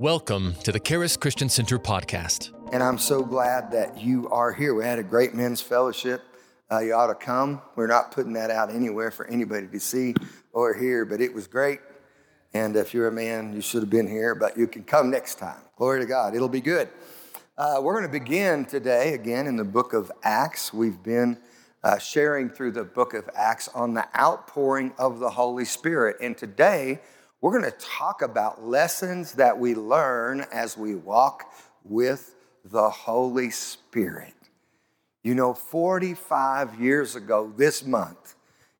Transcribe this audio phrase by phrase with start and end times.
[0.00, 2.54] Welcome to the Charis Christian Center podcast.
[2.72, 4.72] And I'm so glad that you are here.
[4.72, 6.22] We had a great men's fellowship.
[6.72, 7.60] Uh, you ought to come.
[7.76, 10.14] We're not putting that out anywhere for anybody to see
[10.54, 11.80] or hear, but it was great.
[12.54, 15.34] And if you're a man, you should have been here, but you can come next
[15.34, 15.60] time.
[15.76, 16.34] Glory to God.
[16.34, 16.88] It'll be good.
[17.58, 20.72] Uh, we're going to begin today again in the book of Acts.
[20.72, 21.36] We've been
[21.84, 26.16] uh, sharing through the book of Acts on the outpouring of the Holy Spirit.
[26.22, 27.00] And today,
[27.40, 31.52] we're going to talk about lessons that we learn as we walk
[31.84, 32.34] with
[32.64, 34.34] the Holy Spirit.
[35.22, 38.34] You know, 45 years ago this month,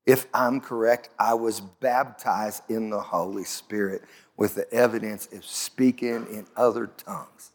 [0.05, 4.03] if I'm correct, I was baptized in the Holy Spirit
[4.37, 7.51] with the evidence of speaking in other tongues.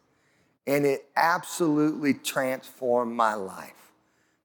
[0.66, 3.92] And it absolutely transformed my life.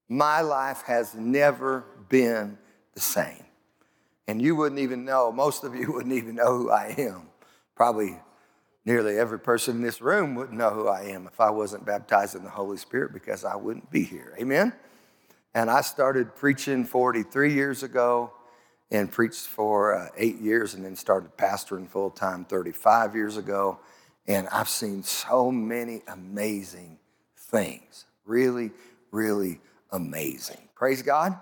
[0.10, 2.58] My life has never been
[2.94, 3.46] the same.
[4.32, 7.24] And you wouldn't even know, most of you wouldn't even know who I am.
[7.76, 8.18] Probably
[8.86, 12.36] nearly every person in this room wouldn't know who I am if I wasn't baptized
[12.36, 14.34] in the Holy Spirit because I wouldn't be here.
[14.40, 14.72] Amen?
[15.54, 18.32] And I started preaching 43 years ago
[18.90, 23.80] and preached for uh, eight years and then started pastoring full time 35 years ago.
[24.28, 27.00] And I've seen so many amazing
[27.36, 28.06] things.
[28.24, 28.72] Really,
[29.12, 29.60] really
[29.92, 30.70] amazing.
[30.74, 31.38] Praise God.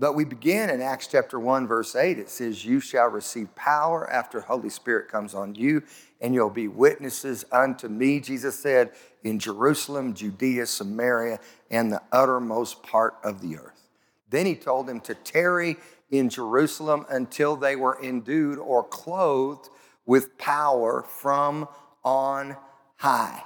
[0.00, 2.18] But we begin in Acts chapter 1, verse 8.
[2.18, 5.82] It says, You shall receive power after Holy Spirit comes on you,
[6.22, 8.92] and you'll be witnesses unto me, Jesus said,
[9.24, 11.38] in Jerusalem, Judea, Samaria,
[11.70, 13.90] and the uttermost part of the earth.
[14.30, 15.76] Then he told them to tarry
[16.10, 19.68] in Jerusalem until they were endued or clothed
[20.06, 21.68] with power from
[22.02, 22.56] on
[22.96, 23.42] high.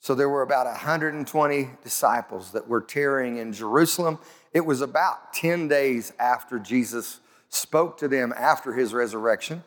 [0.00, 4.18] So there were about 120 disciples that were tarrying in Jerusalem
[4.52, 9.62] it was about 10 days after Jesus spoke to them after his resurrection,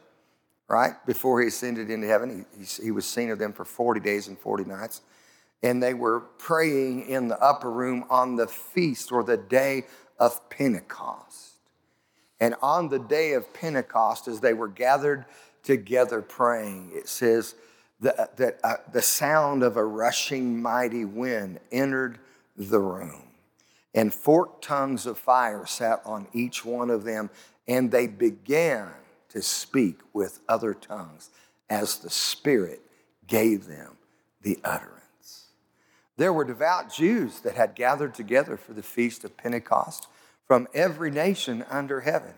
[0.67, 0.94] right?
[1.06, 2.45] Before he ascended into heaven.
[2.58, 5.02] He, he, he, was seen of them for 40 days and 40 nights.
[5.62, 9.85] And they were praying in the upper room on the feast or the day
[10.19, 11.52] of Pentecost.
[12.41, 15.25] And on the day of Pentecost, as they were gathered
[15.63, 17.56] together praying, it says
[18.02, 22.19] that, uh, the sound of a rushing mighty wind entered
[22.58, 23.33] the room
[23.94, 27.30] and forked tongues of fire sat on each one of them,
[27.68, 28.90] and they began
[29.30, 31.30] to speak with other tongues
[31.70, 32.82] as the Spirit
[33.28, 33.98] gave them
[34.42, 35.48] the utterance.
[36.18, 40.08] There were devout Jews that had gathered together for the feast of Pentecost
[40.46, 42.34] from every nation under heaven.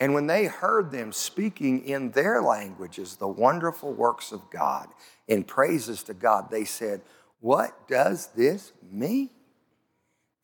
[0.00, 4.88] And when they heard them speaking in their languages the wonderful works of God
[5.28, 7.02] in praises to God, they said,
[7.40, 9.30] What does this mean?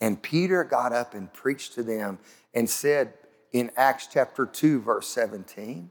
[0.01, 2.19] And Peter got up and preached to them
[2.55, 3.15] and said
[3.53, 5.91] in Acts chapter 2, verse 17,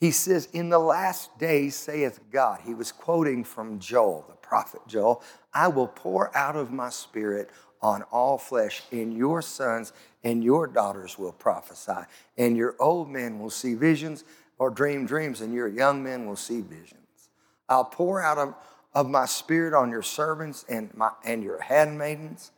[0.00, 4.80] he says, In the last days, saith God, he was quoting from Joel, the prophet
[4.86, 5.22] Joel,
[5.52, 7.50] I will pour out of my spirit
[7.80, 12.06] on all flesh, and your sons and your daughters will prophesy,
[12.36, 14.24] and your old men will see visions
[14.58, 17.30] or dream dreams, and your young men will see visions.
[17.68, 18.54] I'll pour out of,
[18.94, 22.50] of my spirit on your servants and, my, and your handmaidens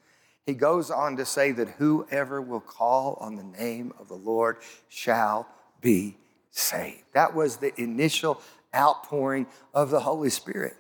[0.46, 4.56] he goes on to say that whoever will call on the name of the Lord
[4.88, 5.46] shall
[5.80, 6.16] be
[6.50, 7.04] saved.
[7.12, 8.40] That was the initial
[8.74, 10.76] outpouring of the Holy Spirit.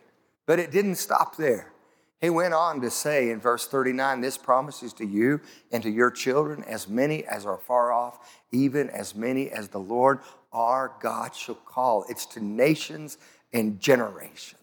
[0.46, 1.72] But it didn't stop there.
[2.20, 5.40] He went on to say in verse 39 this promises to you
[5.72, 9.78] and to your children, as many as are far off, even as many as the
[9.78, 10.20] Lord
[10.52, 12.04] our God shall call.
[12.08, 13.16] It's to nations
[13.52, 14.60] and generations.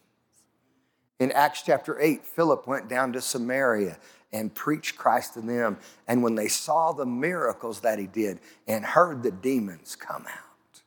[1.20, 3.98] In Acts chapter 8, Philip went down to Samaria
[4.32, 5.78] and preached Christ to them.
[6.08, 10.82] And when they saw the miracles that he did and heard the demons come out,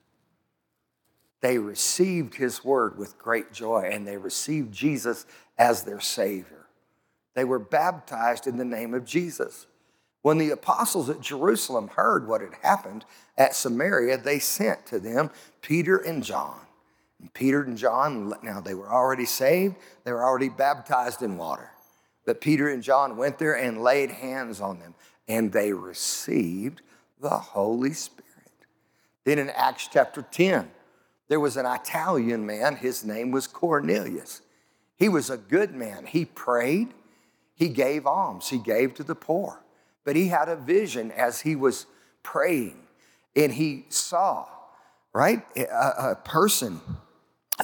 [1.41, 5.25] they received his word with great joy and they received Jesus
[5.57, 6.67] as their Savior.
[7.35, 9.67] They were baptized in the name of Jesus.
[10.23, 13.07] When the apostles at Jerusalem heard what had happened
[13.39, 15.31] at Samaria, they sent to them
[15.63, 16.61] Peter and John.
[17.19, 21.71] And Peter and John, now they were already saved, they were already baptized in water.
[22.25, 24.95] But Peter and John went there and laid hands on them,
[25.27, 26.83] and they received
[27.21, 28.27] the Holy Spirit.
[29.25, 30.71] Then in Acts chapter 10,
[31.29, 32.77] there was an Italian man.
[32.77, 34.43] His name was Cornelius.
[34.97, 36.07] He was a good man.
[36.07, 36.89] He prayed,
[37.55, 39.63] he gave alms, he gave to the poor.
[40.05, 41.87] But he had a vision as he was
[42.23, 42.79] praying,
[43.37, 44.47] and he saw,
[45.13, 46.81] right, a, a person.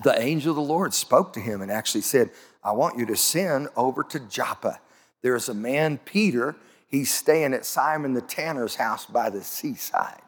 [0.05, 2.31] The angel of the Lord spoke to him and actually said,
[2.67, 4.81] I want you to send over to Joppa.
[5.23, 6.57] There's a man, Peter,
[6.89, 10.21] he's staying at Simon the tanner's house by the seaside.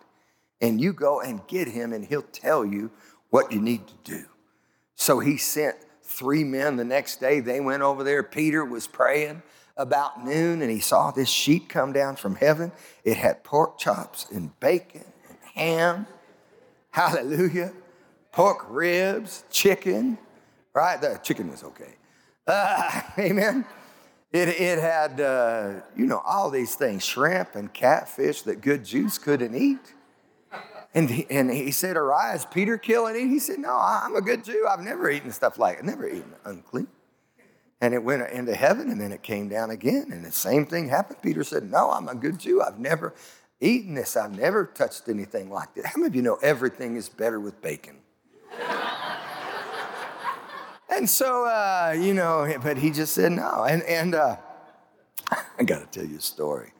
[0.60, 2.92] And you go and get him, and he'll tell you
[3.30, 4.24] what you need to do.
[4.94, 7.40] So he sent three men the next day.
[7.40, 8.22] They went over there.
[8.22, 9.42] Peter was praying
[9.76, 12.72] about noon and he saw this sheet come down from heaven.
[13.04, 16.06] It had pork chops and bacon and ham.
[16.90, 17.72] Hallelujah.
[18.32, 20.18] Pork ribs, chicken,
[20.72, 21.00] right?
[21.00, 21.97] The chicken was okay.
[22.48, 23.64] Uh, amen.
[24.32, 29.18] It, it had, uh, you know, all these things shrimp and catfish that good Jews
[29.18, 29.94] couldn't eat.
[30.94, 33.28] And he, and he said, Arise, Peter, kill and eat.
[33.28, 34.66] He said, No, I'm a good Jew.
[34.68, 35.84] I've never eaten stuff like it.
[35.84, 36.88] Never eaten unclean.
[37.80, 40.08] And it went into heaven and then it came down again.
[40.10, 41.22] And the same thing happened.
[41.22, 42.62] Peter said, No, I'm a good Jew.
[42.62, 43.14] I've never
[43.60, 44.16] eaten this.
[44.16, 45.86] I've never touched anything like this.
[45.86, 47.98] How many of you know everything is better with bacon?
[50.88, 53.64] And so, uh, you know, but he just said no.
[53.64, 54.36] And, and uh,
[55.58, 56.72] I got to tell you a story.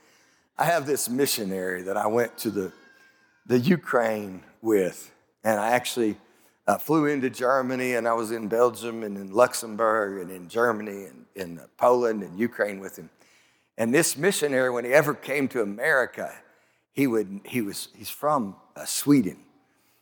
[0.59, 2.73] I have this missionary that I went to the,
[3.47, 5.13] the Ukraine with,
[5.45, 6.17] and I actually
[6.67, 11.05] uh, flew into Germany, and I was in Belgium and in Luxembourg and in Germany
[11.05, 13.11] and in Poland and Ukraine with him.
[13.79, 16.35] And this missionary, when he ever came to America,
[16.93, 19.39] he would he was he's from uh, Sweden,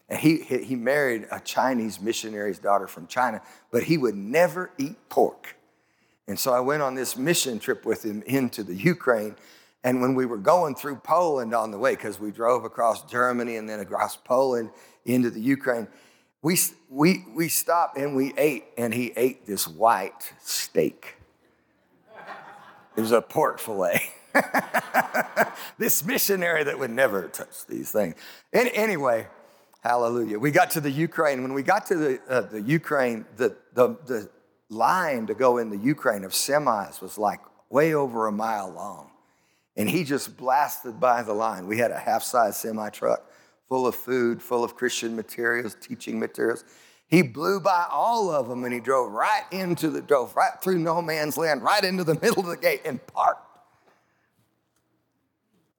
[0.08, 4.96] and he he married a Chinese missionary's daughter from China, but he would never eat
[5.08, 5.56] pork.
[6.28, 9.36] And so I went on this mission trip with him into the Ukraine.
[9.84, 13.56] And when we were going through Poland on the way, because we drove across Germany
[13.56, 14.70] and then across Poland
[15.04, 15.86] into the Ukraine,
[16.42, 16.58] we,
[16.90, 21.16] we, we stopped and we ate, and he ate this white steak.
[22.96, 24.02] It was a pork fillet.
[25.78, 28.16] this missionary that would never touch these things.
[28.52, 29.28] And anyway,
[29.80, 30.38] hallelujah.
[30.38, 31.42] We got to the Ukraine.
[31.42, 34.30] When we got to the, uh, the Ukraine, the, the, the
[34.68, 37.40] line to go in the Ukraine of semis was like
[37.70, 39.10] way over a mile long.
[39.76, 41.66] And he just blasted by the line.
[41.66, 43.30] We had a half size semi truck
[43.68, 46.64] full of food, full of Christian materials, teaching materials.
[47.08, 50.78] He blew by all of them and he drove right into the, drove right through
[50.78, 53.45] no man's land, right into the middle of the gate and parked.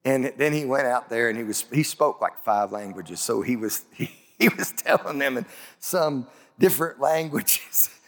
[0.08, 3.20] And then he went out there and he was he spoke like five languages.
[3.20, 5.44] So he was he, he was telling them in
[5.78, 6.26] some
[6.58, 7.90] different languages.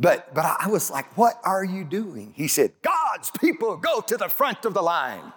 [0.00, 2.32] But, but I was like, What are you doing?
[2.36, 5.32] He said, God's people go to the front of the line.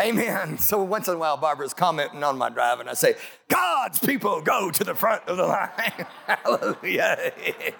[0.00, 0.58] Amen.
[0.58, 3.14] So once in a while, Barbara's commenting on my drive, and I say,
[3.46, 6.06] God's people go to the front of the line.
[6.26, 7.32] Hallelujah.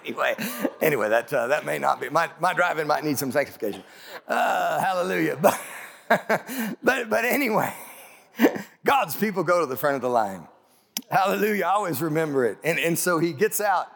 [0.05, 0.35] anyway,
[0.79, 3.83] anyway, that, uh, that may not be, my, my driving might need some sanctification.
[4.25, 5.37] Uh, hallelujah.
[6.83, 7.73] But, but, anyway,
[8.85, 10.47] God's people go to the front of the line.
[11.09, 11.65] Hallelujah.
[11.65, 12.57] I always remember it.
[12.63, 13.87] And, and so he gets out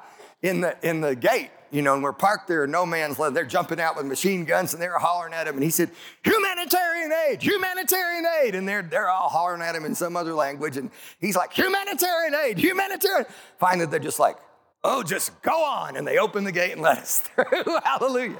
[0.42, 3.36] in the, in the gate you know, and we're parked there no man's land.
[3.36, 5.56] They're jumping out with machine guns and they're hollering at him.
[5.56, 5.92] And he said,
[6.24, 8.56] Humanitarian aid, humanitarian aid.
[8.56, 10.78] And they're, they're all hollering at him in some other language.
[10.78, 10.90] And
[11.20, 13.26] he's like, Humanitarian aid, humanitarian.
[13.60, 14.38] Finally, they're just like,
[14.84, 15.98] Oh, just go on.
[15.98, 17.78] And they open the gate and let us through.
[17.84, 18.38] Hallelujah.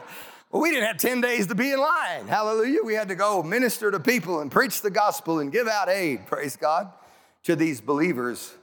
[0.58, 2.28] Well, we didn't have 10 days to be in line.
[2.28, 2.80] Hallelujah.
[2.84, 6.26] We had to go minister to people and preach the gospel and give out aid,
[6.26, 6.92] praise God,
[7.44, 8.56] to these believers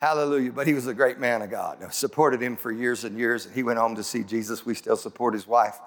[0.00, 0.50] Hallelujah.
[0.50, 1.82] But he was a great man of God.
[1.84, 3.48] I supported him for years and years.
[3.54, 4.66] He went home to see Jesus.
[4.66, 5.78] We still support his wife.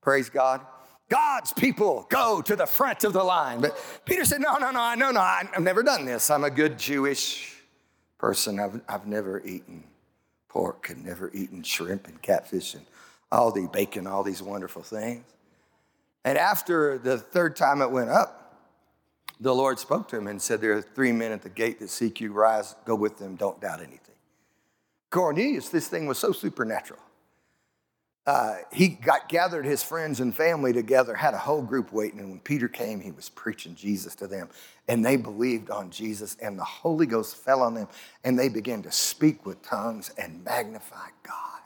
[0.00, 0.62] Praise God.
[1.10, 3.60] God's people go to the front of the line.
[3.60, 5.20] But Peter said, No, no, no, no, no.
[5.20, 6.30] I've never done this.
[6.30, 7.54] I'm a good Jewish
[8.18, 8.58] person.
[8.58, 9.84] I've, I've never eaten
[10.48, 12.84] pork and never eaten shrimp and catfish and
[13.32, 15.24] all the bacon, all these wonderful things.
[16.24, 18.38] And after the third time it went up,
[19.40, 21.90] the Lord spoke to him and said, There are three men at the gate that
[21.90, 22.32] seek you.
[22.32, 23.98] Rise, go with them, don't doubt anything.
[25.10, 27.00] Cornelius, this thing was so supernatural.
[28.24, 32.30] Uh, he got gathered his friends and family together, had a whole group waiting, and
[32.30, 34.48] when Peter came, he was preaching Jesus to them,
[34.86, 37.88] and they believed on Jesus, and the Holy Ghost fell on them,
[38.22, 41.61] and they began to speak with tongues and magnify God.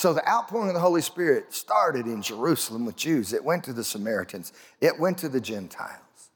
[0.00, 3.34] So the outpouring of the Holy Spirit started in Jerusalem with Jews.
[3.34, 4.50] It went to the Samaritans.
[4.80, 6.30] It went to the Gentiles.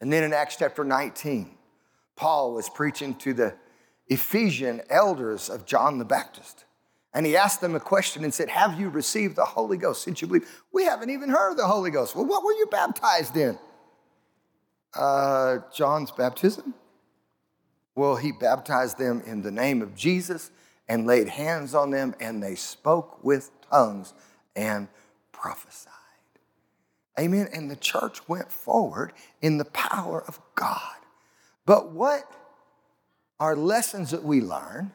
[0.00, 1.50] And then in Acts chapter 19,
[2.16, 3.52] Paul was preaching to the
[4.08, 6.64] Ephesian elders of John the Baptist.
[7.12, 10.22] And he asked them a question and said, Have you received the Holy Ghost since
[10.22, 10.62] you believe?
[10.72, 12.16] We haven't even heard of the Holy Ghost.
[12.16, 13.58] Well, what were you baptized in?
[14.94, 16.72] Uh, John's baptism.
[17.94, 20.50] Well, he baptized them in the name of Jesus
[20.88, 24.12] and laid hands on them, and they spoke with tongues
[24.54, 24.88] and
[25.32, 25.92] prophesied.
[27.18, 27.48] Amen.
[27.52, 30.96] And the church went forward in the power of God.
[31.64, 32.30] But what
[33.38, 34.92] are lessons that we learn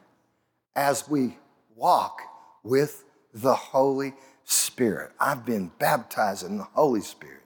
[0.76, 1.36] as we
[1.74, 2.20] walk
[2.62, 5.12] with the Holy Spirit?
[5.18, 7.42] I've been baptized in the Holy Spirit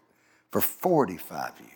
[0.51, 1.71] for 45 years.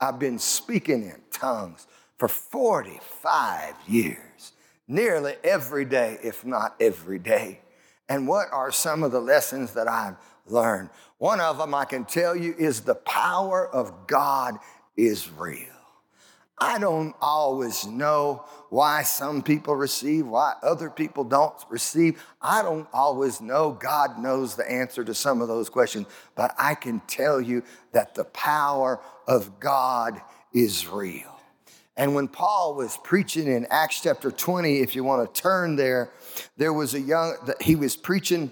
[0.00, 1.86] I've been speaking in tongues
[2.18, 4.52] for 45 years.
[4.92, 7.60] Nearly every day, if not every day.
[8.08, 10.90] And what are some of the lessons that I've learned?
[11.18, 14.58] One of them I can tell you is the power of God
[14.96, 15.68] is real.
[16.58, 22.22] I don't always know why some people receive, why other people don't receive.
[22.40, 23.72] I don't always know.
[23.72, 26.06] God knows the answer to some of those questions,
[26.36, 30.20] but I can tell you that the power of God
[30.52, 31.41] is real.
[31.96, 36.10] And when Paul was preaching in Acts chapter 20, if you want to turn there,
[36.56, 38.50] there was a young, he was preaching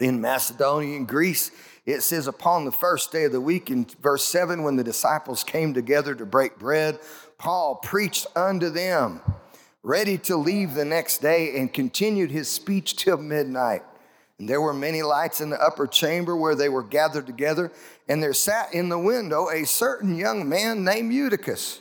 [0.00, 1.50] in Macedonia and Greece.
[1.84, 5.44] It says, upon the first day of the week, in verse 7, when the disciples
[5.44, 6.98] came together to break bread,
[7.38, 9.20] Paul preached unto them,
[9.84, 13.82] ready to leave the next day, and continued his speech till midnight.
[14.38, 17.70] And there were many lights in the upper chamber where they were gathered together,
[18.08, 21.80] and there sat in the window a certain young man named Eutychus,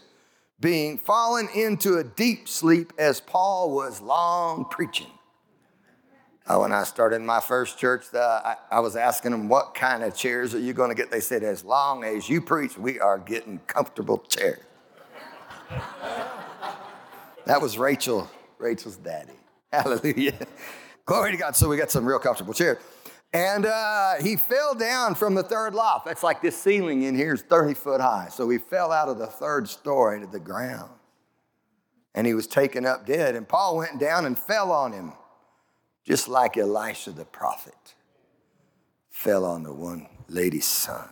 [0.59, 5.07] being fallen into a deep sleep as Paul was long preaching.
[6.47, 10.03] Uh, when I started my first church, uh, I, I, was asking them, What kind
[10.03, 11.09] of chairs are you going to get?
[11.09, 14.59] They said, As long as you preach, we are getting comfortable chairs.
[17.45, 19.33] that was Rachel, Rachel's daddy.
[19.73, 20.37] Hallelujah.
[21.05, 21.55] Glory to God.
[21.55, 22.77] So we got some real comfortable chairs.
[23.35, 26.05] And uh, he fell down from the third loft.
[26.05, 28.29] That's like this ceiling in here is 30 foot high.
[28.31, 30.89] So he fell out of the third story to the ground.
[32.13, 33.35] And he was taken up dead.
[33.35, 35.11] And Paul went down and fell on him,
[36.05, 37.75] just like Elisha the prophet
[39.09, 41.09] fell on the one lady's son.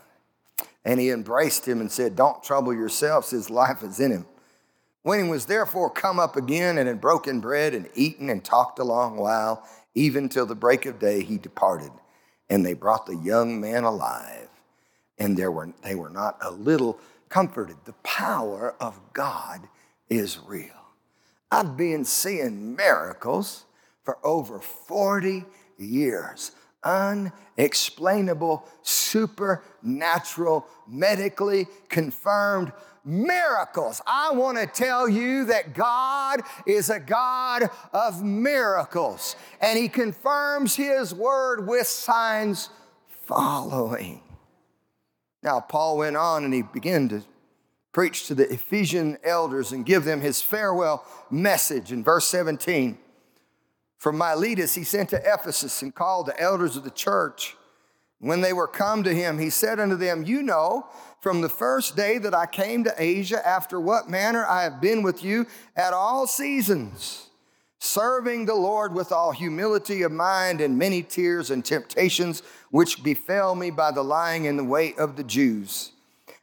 [0.86, 4.25] And he embraced him and said, Don't trouble yourselves, his life is in him.
[5.01, 8.80] When he was therefore come up again and had broken bread and eaten and talked
[8.80, 11.92] a long while, even till the break of day, he departed.
[12.54, 14.48] And they brought the young man alive,
[15.18, 17.78] and there were, they were not a little comforted.
[17.86, 19.68] The power of God
[20.08, 20.70] is real.
[21.50, 23.66] I've been seeing miracles
[24.04, 25.46] for over 40
[25.80, 26.52] years
[26.84, 32.72] unexplainable, supernatural, medically confirmed
[33.06, 34.02] miracles.
[34.08, 40.76] I want to tell you that God is a God of miracles, and He confirms
[40.76, 42.70] His word with signs
[43.26, 44.22] following.
[45.42, 47.22] Now, Paul went on and he began to
[47.92, 52.98] preach to the Ephesian elders and give them his farewell message in verse 17.
[53.98, 57.56] From Miletus, he sent to Ephesus and called the elders of the church.
[58.24, 60.88] When they were come to him, he said unto them, You know,
[61.20, 65.03] from the first day that I came to Asia, after what manner I have been
[65.03, 67.27] with you at all seasons,
[67.80, 73.56] serving the Lord with all humility of mind and many tears and temptations, which befell
[73.56, 75.92] me by the lying in the way of the Jews.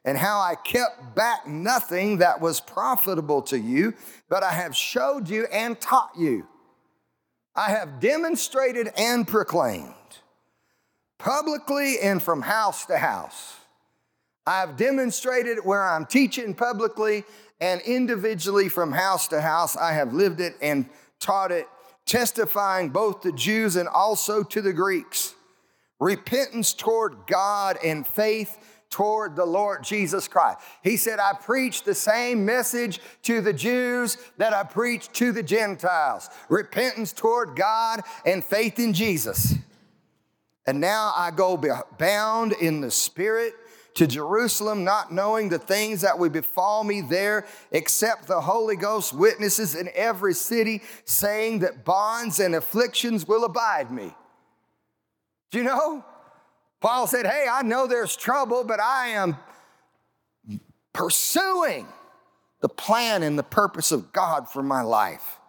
[0.04, 3.94] And how I kept back nothing that was profitable to you,
[4.28, 6.46] but I have showed you and taught you
[7.56, 9.94] I have demonstrated and proclaimed
[11.20, 13.56] publicly and from house to house.
[14.46, 17.24] I've demonstrated where I'm teaching publicly
[17.60, 19.76] and individually from house to house.
[19.76, 20.88] I have lived it and
[21.20, 21.68] taught it,
[22.06, 25.34] testifying both to Jews and also to the Greeks.
[26.00, 28.56] Repentance toward God and faith
[28.88, 30.58] toward the Lord Jesus Christ.
[30.82, 35.42] He said, I preach the same message to the Jews that I preach to the
[35.42, 39.54] Gentiles repentance toward God and faith in Jesus.
[40.70, 41.60] And now I go
[41.98, 43.54] bound in the Spirit
[43.94, 49.12] to Jerusalem, not knowing the things that would befall me there, except the Holy Ghost
[49.12, 54.14] witnesses in every city, saying that bonds and afflictions will abide me.
[55.50, 56.04] Do you know?
[56.80, 59.38] Paul said, Hey, I know there's trouble, but I am
[60.92, 61.88] pursuing
[62.60, 65.40] the plan and the purpose of God for my life.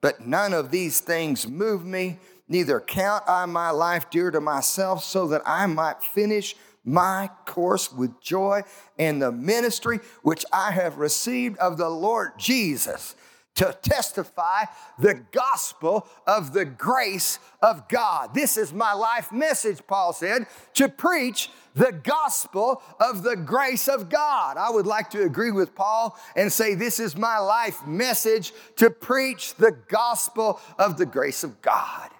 [0.00, 2.18] But none of these things move me,
[2.48, 7.92] neither count I my life dear to myself, so that I might finish my course
[7.92, 8.62] with joy
[8.98, 13.16] and the ministry which I have received of the Lord Jesus
[13.54, 14.64] to testify
[14.98, 18.34] the gospel of the grace of God.
[18.34, 24.08] This is my life message, Paul said, to preach the gospel of the grace of
[24.08, 24.56] God.
[24.56, 28.90] I would like to agree with Paul and say, This is my life message to
[28.90, 32.10] preach the gospel of the grace of God.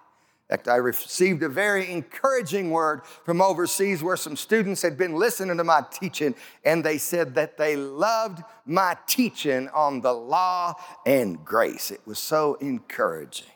[0.50, 5.14] In fact, I received a very encouraging word from overseas where some students had been
[5.14, 6.34] listening to my teaching
[6.64, 10.74] and they said that they loved my teaching on the law
[11.06, 11.90] and grace.
[11.90, 13.48] It was so encouraging.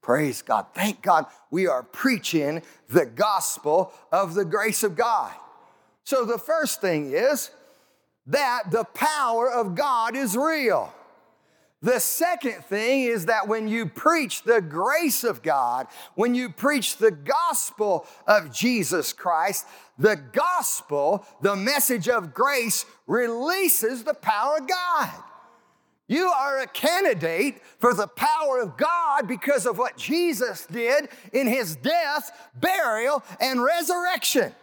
[0.00, 0.66] Praise God.
[0.74, 5.32] Thank God we are preaching the gospel of the grace of God.
[6.04, 7.50] So the first thing is
[8.26, 10.90] that the power of God is real.
[11.84, 16.96] The second thing is that when you preach the grace of God, when you preach
[16.96, 19.66] the gospel of Jesus Christ,
[19.98, 25.10] the gospel, the message of grace, releases the power of God.
[26.08, 31.46] You are a candidate for the power of God because of what Jesus did in
[31.46, 34.54] his death, burial, and resurrection.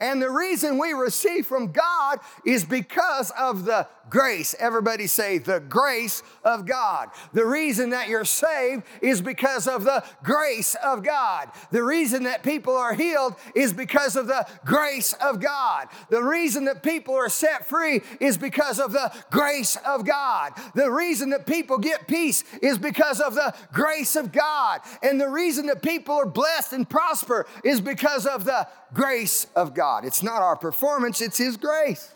[0.00, 4.54] And the reason we receive from God is because of the grace.
[4.58, 7.10] Everybody say, the grace of God.
[7.32, 11.50] The reason that you're saved is because of the grace of God.
[11.70, 15.88] The reason that people are healed is because of the grace of God.
[16.10, 20.52] The reason that people are set free is because of the grace of God.
[20.74, 24.80] The reason that people get peace is because of the grace of God.
[25.02, 29.74] And the reason that people are blessed and prosper is because of the grace of
[29.74, 30.04] God.
[30.04, 32.14] It's not our performance, it's His grace.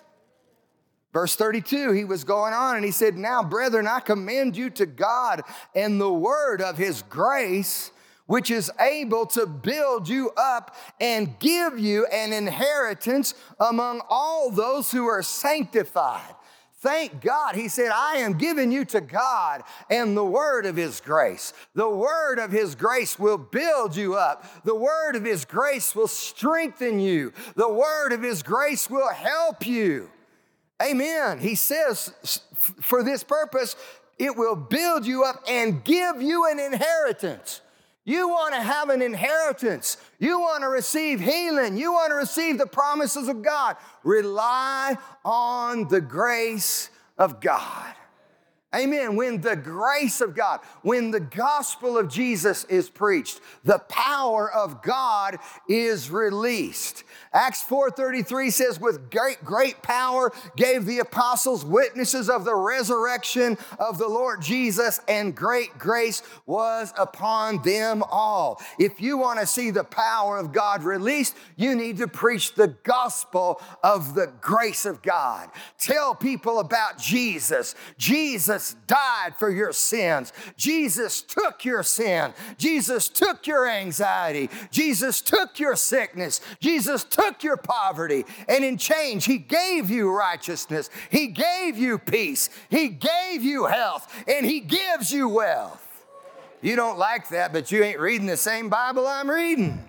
[1.14, 4.84] Verse 32, he was going on and he said, Now, brethren, I commend you to
[4.84, 5.42] God
[5.72, 7.92] and the word of his grace,
[8.26, 14.90] which is able to build you up and give you an inheritance among all those
[14.90, 16.34] who are sanctified.
[16.78, 17.54] Thank God.
[17.54, 21.52] He said, I am giving you to God and the word of His grace.
[21.76, 24.64] The word of His grace will build you up.
[24.64, 27.32] The word of His grace will strengthen you.
[27.54, 30.10] The word of His grace will help you.
[30.84, 31.38] Amen.
[31.38, 32.12] He says,
[32.80, 33.76] for this purpose,
[34.18, 37.60] it will build you up and give you an inheritance.
[38.04, 39.96] You want to have an inheritance.
[40.18, 41.78] You want to receive healing.
[41.78, 43.76] You want to receive the promises of God.
[44.02, 47.94] Rely on the grace of God.
[48.74, 49.16] Amen.
[49.16, 54.82] When the grace of God, when the gospel of Jesus is preached, the power of
[54.82, 55.38] God
[55.68, 57.04] is released.
[57.34, 63.98] Acts 4:33 says with great great power gave the apostles witnesses of the resurrection of
[63.98, 68.62] the Lord Jesus and great grace was upon them all.
[68.78, 72.68] If you want to see the power of God released, you need to preach the
[72.68, 75.50] gospel of the grace of God.
[75.78, 77.74] Tell people about Jesus.
[77.98, 80.32] Jesus died for your sins.
[80.56, 82.32] Jesus took your sin.
[82.58, 84.50] Jesus took your anxiety.
[84.70, 86.40] Jesus took your sickness.
[86.60, 91.98] Jesus took took your poverty, and in change, He gave you righteousness, He gave you
[91.98, 95.80] peace, He gave you health, and He gives you wealth.
[96.60, 99.82] You don't like that, but you ain't reading the same Bible I'm reading.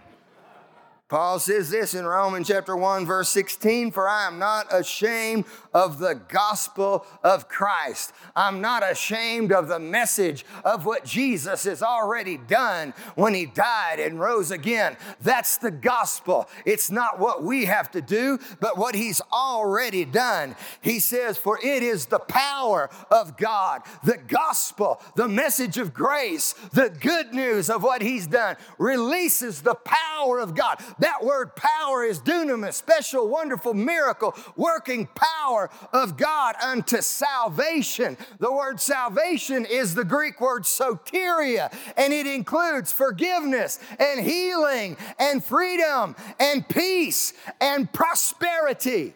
[1.07, 5.99] Paul says this in Romans chapter 1 verse 16, for I am not ashamed of
[5.99, 8.11] the gospel of Christ.
[8.35, 13.99] I'm not ashamed of the message of what Jesus has already done when he died
[13.99, 14.97] and rose again.
[15.21, 16.49] That's the gospel.
[16.65, 20.55] It's not what we have to do, but what he's already done.
[20.81, 26.53] He says, for it is the power of God, the gospel, the message of grace,
[26.73, 30.81] the good news of what he's done releases the power of God.
[30.99, 38.17] That word power is dunamis, special, wonderful, miracle, working power of God unto salvation.
[38.39, 45.43] The word salvation is the Greek word soteria, and it includes forgiveness and healing and
[45.43, 49.13] freedom and peace and prosperity.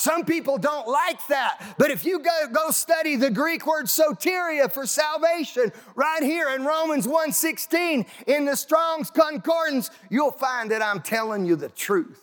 [0.00, 1.74] Some people don't like that.
[1.76, 6.64] But if you go, go study the Greek word soteria for salvation right here in
[6.64, 12.18] Romans 1:16 in the Strong's Concordance, you'll find that I'm telling you the truth.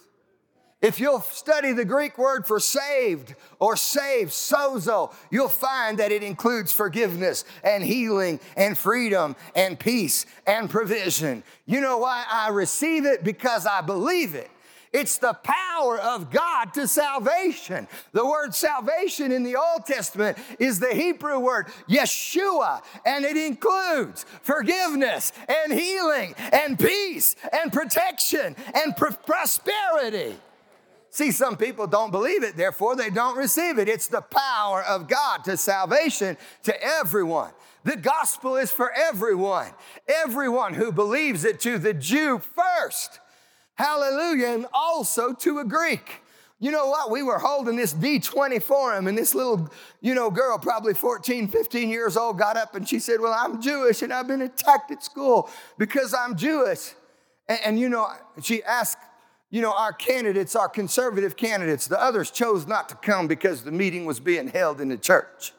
[0.81, 6.23] If you'll study the Greek word for saved or saved, sozo, you'll find that it
[6.23, 11.43] includes forgiveness and healing and freedom and peace and provision.
[11.67, 13.23] You know why I receive it?
[13.23, 14.49] Because I believe it.
[14.93, 17.87] It's the power of God to salvation.
[18.13, 24.25] The word salvation in the Old Testament is the Hebrew word Yeshua, and it includes
[24.41, 30.35] forgiveness and healing and peace and protection and pr- prosperity.
[31.09, 33.89] See, some people don't believe it, therefore they don't receive it.
[33.89, 37.51] It's the power of God to salvation to everyone.
[37.83, 39.71] The gospel is for everyone,
[40.07, 43.19] everyone who believes it to the Jew first
[43.77, 44.47] Hallelujah.
[44.47, 46.21] And also to a Greek.
[46.59, 47.11] You know what?
[47.11, 49.69] We were holding this D20 forum, and this little,
[50.01, 53.61] you know, girl, probably 14, 15 years old, got up and she said, Well, I'm
[53.61, 56.93] Jewish and I've been attacked at school because I'm Jewish.
[57.47, 58.09] And, and you know,
[58.41, 58.97] she asked,
[59.51, 63.71] you know, our candidates, our conservative candidates, the others chose not to come because the
[63.71, 65.53] meeting was being held in the church.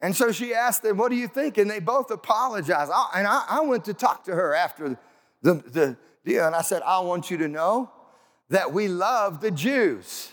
[0.00, 1.56] And so she asked them, What do you think?
[1.56, 2.90] And they both apologized.
[3.14, 4.98] And I, I went to talk to her after
[5.42, 6.46] the, the, deal.
[6.46, 7.90] And I said, I want you to know
[8.50, 10.32] that we love the Jews.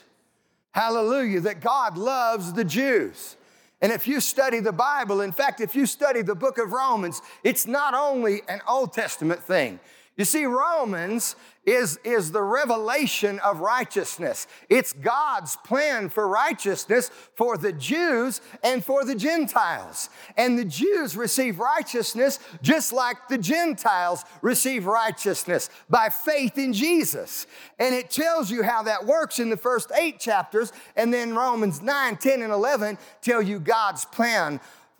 [0.72, 3.38] Hallelujah, that God loves the Jews.
[3.82, 7.22] And if you study the Bible, in fact, if you study the book of Romans,
[7.44, 9.80] it's not only an Old Testament thing.
[10.18, 14.48] You see, Romans is, is the revelation of righteousness.
[14.70, 20.10] It's God's plan for righteousness for the Jews and for the Gentiles.
[20.36, 27.48] And the Jews receive righteousness just like the Gentiles receive righteousness by faith in Jesus.
[27.80, 30.74] And it tells you how that works in the first eight chapters.
[30.96, 34.60] And then Romans 9, 10, and 11 tell you God's plan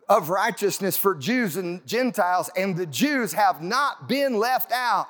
[0.10, 5.08] of righteousness for Jews and Gentiles, and the Jews have not been left out.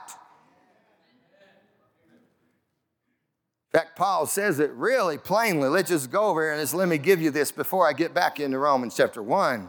[3.73, 5.67] Fact, Paul says it really plainly.
[5.67, 8.13] Let's just go over here and just let me give you this before I get
[8.13, 9.67] back into Romans chapter 1.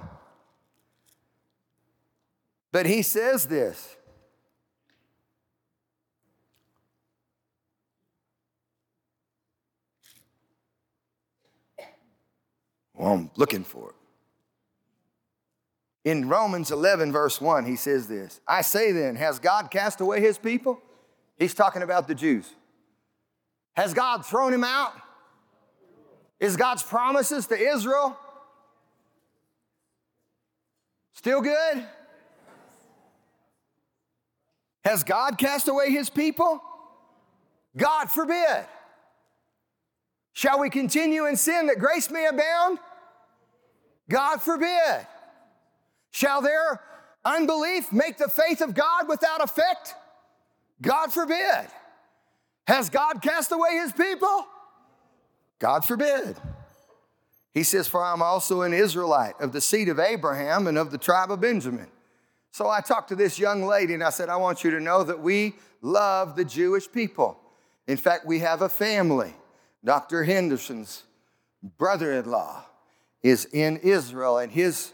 [2.71, 3.97] But he says this.
[12.93, 13.95] Well, I'm looking for it.
[16.05, 20.21] In Romans 11, verse 1, he says this I say then, has God cast away
[20.21, 20.81] his people?
[21.39, 22.53] He's talking about the Jews.
[23.75, 24.93] Has God thrown him out?
[26.41, 28.17] Is God's promises to Israel
[31.13, 31.85] still good?
[34.85, 36.63] Has God cast away his people?
[37.77, 38.67] God forbid.
[40.35, 42.79] Shall we continue in sin that grace may abound?
[44.09, 45.07] God forbid.
[46.11, 46.81] Shall their
[47.25, 49.95] unbelief make the faith of God without effect?
[50.83, 51.67] God forbid.
[52.67, 54.47] Has God cast away his people?
[55.59, 56.37] God forbid.
[57.53, 60.99] He says, For I'm also an Israelite of the seed of Abraham and of the
[60.99, 61.89] tribe of Benjamin.
[62.51, 65.03] So I talked to this young lady and I said, I want you to know
[65.05, 67.39] that we love the Jewish people.
[67.87, 69.35] In fact, we have a family.
[69.85, 70.25] Dr.
[70.25, 71.05] Henderson's
[71.79, 72.65] brother in law
[73.23, 74.93] is in Israel, and his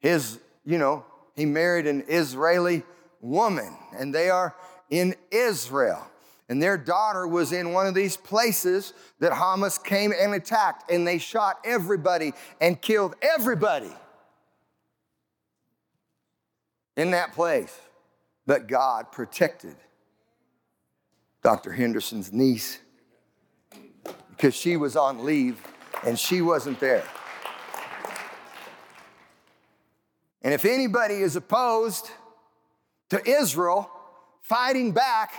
[0.00, 2.82] his, you know, he married an Israeli
[3.20, 4.54] woman, and they are
[4.90, 6.06] in Israel.
[6.48, 11.06] And their daughter was in one of these places that Hamas came and attacked, and
[11.06, 13.90] they shot everybody and killed everybody
[16.96, 17.74] in that place.
[18.46, 19.76] But God protected
[21.42, 21.72] Dr.
[21.72, 22.78] Henderson's niece
[24.30, 25.62] because she was on leave
[26.04, 27.04] and she wasn't there.
[30.42, 32.10] And if anybody is opposed
[33.08, 33.90] to Israel
[34.42, 35.32] fighting back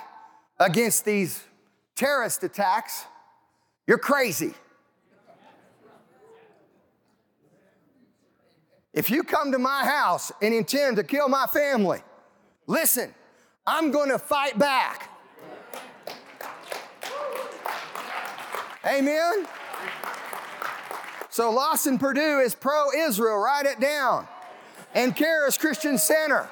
[0.60, 1.44] against these
[1.96, 3.06] terrorist attacks,
[3.88, 4.54] you're crazy.
[8.94, 12.00] If you come to my house and intend to kill my family,
[12.66, 13.14] listen,
[13.68, 15.10] I'm going to fight back.
[18.86, 19.48] Amen?
[21.30, 23.38] So Lawson Purdue is pro Israel.
[23.38, 24.28] Write it down
[24.96, 26.48] and Charis Christian Center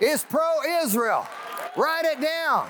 [0.00, 1.28] is pro Israel.
[1.76, 2.68] Write it down.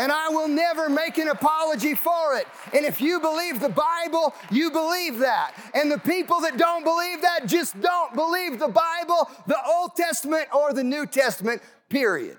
[0.00, 2.46] And I will never make an apology for it.
[2.72, 5.52] And if you believe the Bible, you believe that.
[5.74, 10.46] And the people that don't believe that just don't believe the Bible, the Old Testament,
[10.54, 11.60] or the New Testament,
[11.90, 12.38] period.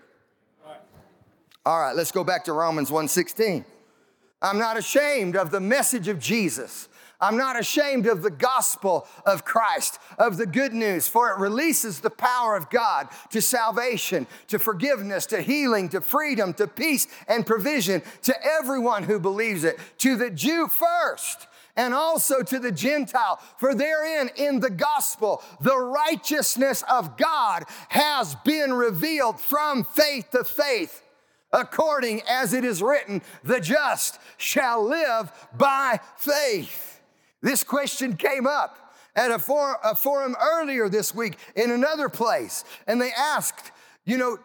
[1.64, 3.64] All right, let's go back to Romans 1:16.
[4.42, 6.90] I'm not ashamed of the message of Jesus
[7.22, 12.00] I'm not ashamed of the gospel of Christ, of the good news, for it releases
[12.00, 17.46] the power of God to salvation, to forgiveness, to healing, to freedom, to peace and
[17.46, 23.40] provision to everyone who believes it, to the Jew first and also to the Gentile.
[23.58, 30.44] For therein, in the gospel, the righteousness of God has been revealed from faith to
[30.44, 31.02] faith,
[31.54, 37.01] according as it is written, the just shall live by faith.
[37.42, 42.64] This question came up at a, for, a forum earlier this week in another place,
[42.88, 43.72] and they asked,
[44.06, 44.40] you know,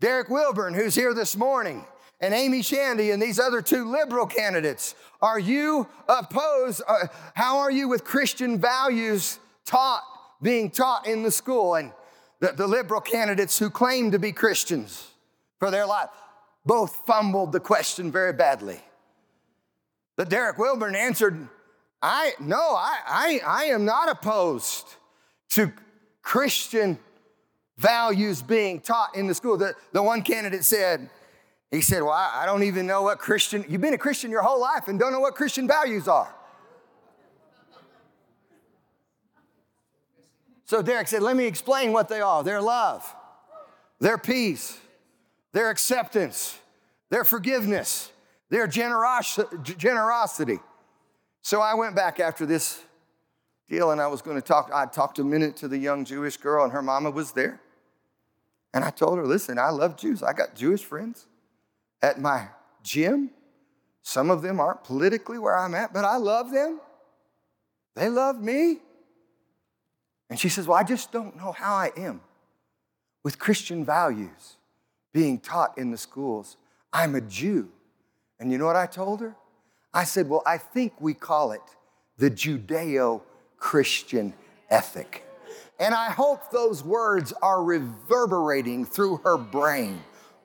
[0.00, 1.84] Derek Wilburn, who's here this morning,
[2.20, 6.82] and Amy Shandy and these other two liberal candidates, are you opposed?
[6.86, 10.02] Uh, how are you with Christian values taught,
[10.42, 11.74] being taught in the school?
[11.74, 11.92] And
[12.40, 15.10] the, the liberal candidates who claim to be Christians
[15.58, 16.08] for their life
[16.66, 18.80] both fumbled the question very badly.
[20.16, 21.48] But Derek Wilburn answered
[22.06, 24.86] I no, I, I, I am not opposed
[25.52, 25.72] to
[26.20, 26.98] Christian
[27.78, 29.56] values being taught in the school.
[29.56, 31.08] The, the one candidate said,
[31.70, 34.42] he said, Well, I, I don't even know what Christian, you've been a Christian your
[34.42, 36.28] whole life and don't know what Christian values are.
[40.66, 43.16] So Derek said, Let me explain what they are their love,
[43.98, 44.78] their peace,
[45.52, 46.58] their acceptance,
[47.08, 48.12] their forgiveness,
[48.50, 50.60] their generosity.
[51.44, 52.80] So I went back after this
[53.68, 54.70] deal, and I was going to talk.
[54.72, 57.60] I talked a minute to the young Jewish girl, and her mama was there.
[58.72, 60.22] And I told her, listen, I love Jews.
[60.22, 61.26] I got Jewish friends
[62.00, 62.48] at my
[62.82, 63.28] gym.
[64.02, 66.80] Some of them aren't politically where I'm at, but I love them.
[67.94, 68.78] They love me.
[70.30, 72.22] And she says, Well, I just don't know how I am
[73.22, 74.56] with Christian values
[75.12, 76.56] being taught in the schools.
[76.90, 77.68] I'm a Jew.
[78.40, 79.36] And you know what I told her?
[79.94, 81.62] I said, Well, I think we call it
[82.18, 83.22] the Judeo
[83.56, 84.34] Christian
[84.68, 85.24] ethic.
[85.78, 90.02] And I hope those words are reverberating through her brain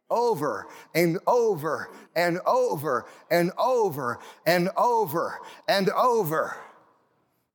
[0.09, 6.57] over and over and over and over and over and over.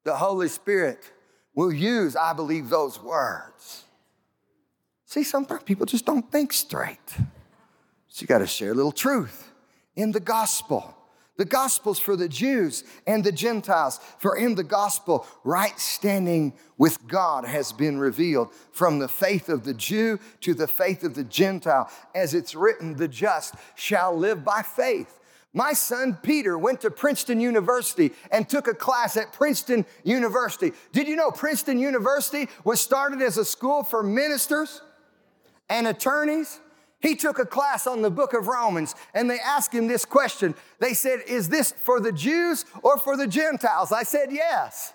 [0.04, 1.10] The Holy Spirit
[1.54, 3.84] will use, I believe, those words.
[5.06, 6.98] See, sometimes people just don't think straight.
[8.08, 9.50] So you got to share a little truth
[9.96, 10.96] in the gospel.
[11.36, 17.08] The gospel's for the Jews and the Gentiles, for in the gospel, right standing with
[17.08, 21.24] God has been revealed from the faith of the Jew to the faith of the
[21.24, 21.90] Gentile.
[22.14, 25.18] As it's written, the just shall live by faith.
[25.52, 30.72] My son Peter went to Princeton University and took a class at Princeton University.
[30.92, 34.82] Did you know Princeton University was started as a school for ministers
[35.68, 36.60] and attorneys?
[37.04, 40.54] He took a class on the book of Romans and they asked him this question.
[40.78, 43.92] They said, Is this for the Jews or for the Gentiles?
[43.92, 44.94] I said, Yes.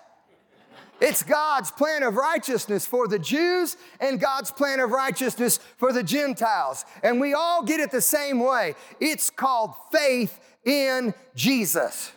[1.00, 6.02] It's God's plan of righteousness for the Jews and God's plan of righteousness for the
[6.02, 6.84] Gentiles.
[7.04, 8.74] And we all get it the same way.
[8.98, 12.10] It's called faith in Jesus.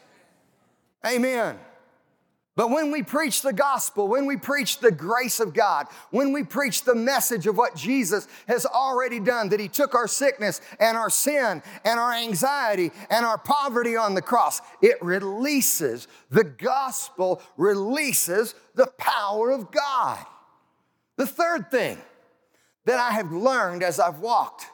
[1.05, 1.59] Amen.
[2.55, 6.43] But when we preach the gospel, when we preach the grace of God, when we
[6.43, 10.95] preach the message of what Jesus has already done, that He took our sickness and
[10.95, 17.41] our sin and our anxiety and our poverty on the cross, it releases, the gospel
[17.57, 20.23] releases the power of God.
[21.17, 21.97] The third thing
[22.85, 24.67] that I have learned as I've walked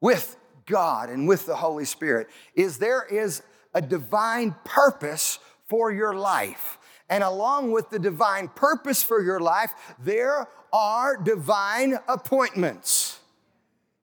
[0.00, 3.42] with God and with the Holy Spirit is there is
[3.74, 6.78] a divine purpose for your life.
[7.12, 13.18] And along with the divine purpose for your life, there are divine appointments.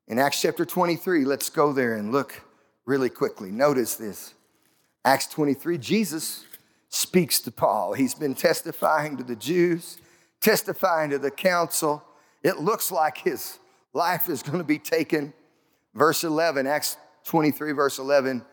[0.07, 2.43] In Acts chapter 23, let's go there and look
[2.85, 3.49] really quickly.
[3.49, 4.35] Notice this.
[5.03, 6.45] Acts 23, Jesus
[6.89, 7.93] speaks to Paul.
[7.93, 9.97] He's been testifying to the Jews,
[10.39, 12.03] testifying to the council.
[12.43, 13.57] It looks like his
[13.91, 15.33] life is going to be taken.
[15.95, 18.45] Verse 11, Acts 23, verse 11.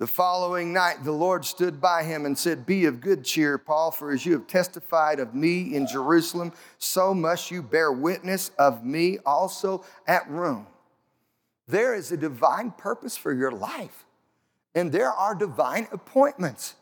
[0.00, 3.90] The following night, the Lord stood by him and said, Be of good cheer, Paul,
[3.90, 8.82] for as you have testified of me in Jerusalem, so must you bear witness of
[8.82, 10.66] me also at Rome.
[11.68, 14.06] There is a divine purpose for your life,
[14.74, 16.76] and there are divine appointments.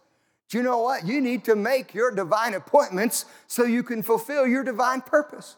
[0.48, 1.04] Do you know what?
[1.04, 5.56] You need to make your divine appointments so you can fulfill your divine purpose.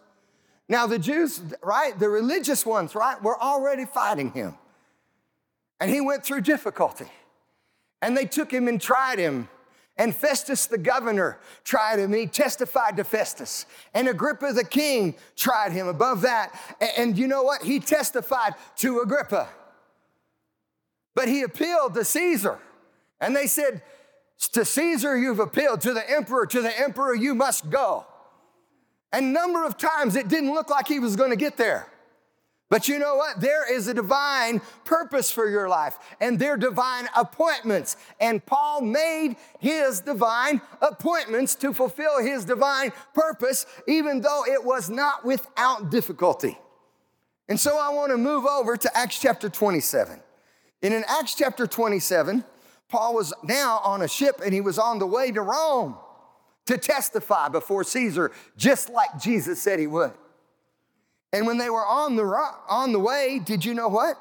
[0.67, 4.55] Now, the Jews, right, the religious ones, right, were already fighting him.
[5.79, 7.09] And he went through difficulty.
[8.03, 9.49] And they took him and tried him.
[9.97, 13.67] And Festus the governor tried him, and he testified to Festus.
[13.93, 16.59] And Agrippa the king tried him above that.
[16.97, 17.63] And you know what?
[17.63, 19.49] He testified to Agrippa.
[21.15, 22.59] But he appealed to Caesar.
[23.21, 23.83] And they said,
[24.53, 28.07] To Caesar you've appealed, to the emperor, to the emperor you must go.
[29.13, 31.89] And number of times it didn't look like he was going to get there.
[32.71, 33.41] But you know what?
[33.41, 37.97] There is a divine purpose for your life, and they're divine appointments.
[38.21, 44.89] And Paul made his divine appointments to fulfill his divine purpose, even though it was
[44.89, 46.57] not without difficulty.
[47.49, 50.21] And so I want to move over to Acts chapter 27.
[50.83, 52.45] And in Acts chapter 27,
[52.89, 55.97] Paul was now on a ship and he was on the way to Rome
[56.67, 60.13] to testify before Caesar, just like Jesus said he would.
[61.33, 62.25] And when they were on the,
[62.69, 64.17] on the way, did you know what?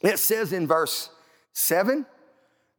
[0.00, 1.10] It says in verse
[1.52, 2.06] 7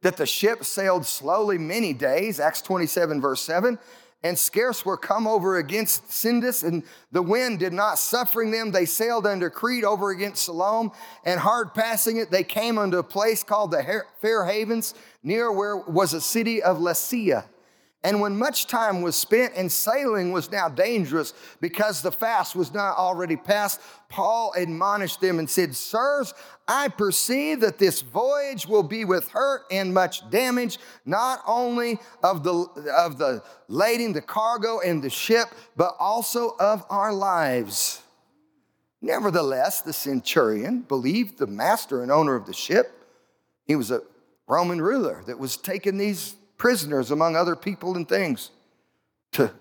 [0.02, 3.78] that the ship sailed slowly many days, Acts 27, verse 7,
[4.22, 6.82] and scarce were come over against Cnidus, and
[7.12, 8.72] the wind did not suffering them.
[8.72, 10.90] They sailed under Crete over against Salome,
[11.24, 15.76] and hard passing it, they came unto a place called the Fair Havens, near where
[15.76, 17.44] was a city of Lasea.
[18.06, 22.72] And when much time was spent and sailing was now dangerous because the fast was
[22.72, 26.32] not already past, Paul admonished them and said, Sirs,
[26.68, 32.44] I perceive that this voyage will be with hurt and much damage, not only of
[32.44, 32.52] the,
[32.96, 38.02] of the lading, the cargo, and the ship, but also of our lives.
[39.02, 43.04] Nevertheless, the centurion believed the master and owner of the ship.
[43.64, 44.02] He was a
[44.46, 48.50] Roman ruler that was taking these prisoners among other people and things.
[49.32, 49.52] to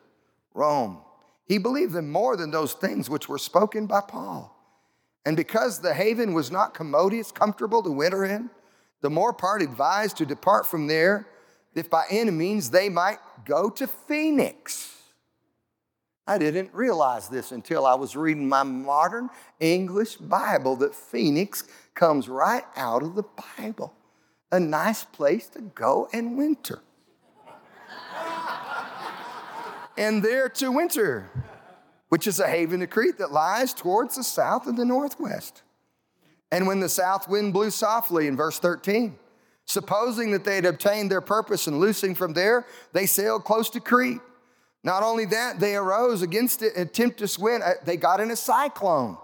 [0.54, 1.00] Rome.
[1.46, 4.52] He believed them more than those things which were spoken by Paul.
[5.26, 8.50] And because the haven was not commodious, comfortable to winter in,
[9.02, 11.28] the more part advised to depart from there,
[11.74, 14.94] if by any means they might go to Phoenix.
[16.28, 19.30] I didn't realize this until I was reading my modern
[19.60, 23.26] English Bible that Phoenix comes right out of the
[23.58, 23.94] Bible.
[24.52, 26.82] A nice place to go and winter.
[29.98, 31.30] And there to winter,
[32.10, 35.64] which is a haven of Crete that lies towards the south and the northwest.
[36.52, 39.18] And when the south wind blew softly, in verse 13,
[39.66, 43.80] supposing that they had obtained their purpose and loosing from there, they sailed close to
[43.80, 44.22] Crete.
[44.84, 47.64] Not only that, they arose against it, a tempest wind.
[47.64, 49.18] Uh, they got in a cyclone,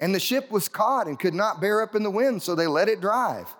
[0.00, 2.66] and the ship was caught and could not bear up in the wind, so they
[2.66, 3.54] let it drive.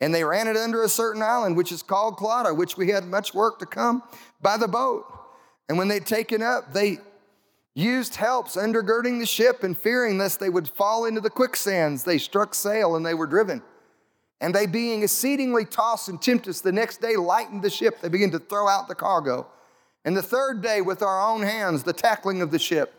[0.00, 3.04] And they ran it under a certain island, which is called Clauda, which we had
[3.04, 4.02] much work to come
[4.40, 5.04] by the boat.
[5.68, 6.98] And when they'd taken up, they
[7.74, 12.18] used helps undergirding the ship and fearing lest they would fall into the quicksands, they
[12.18, 13.62] struck sail and they were driven.
[14.40, 18.00] And they, being exceedingly tossed and tempest, the next day lightened the ship.
[18.00, 19.46] They began to throw out the cargo.
[20.04, 22.94] And the third day, with our own hands, the tackling of the ship.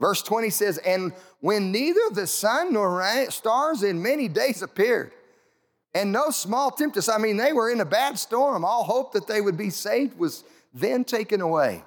[0.00, 5.12] Verse 20 says, And when neither the sun nor stars in many days appeared,
[5.94, 8.64] and no small tempest, I mean, they were in a bad storm.
[8.64, 11.84] All hope that they would be saved was then taken away.